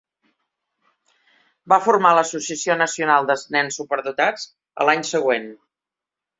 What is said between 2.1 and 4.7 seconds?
l'associació nacional de nens superdotats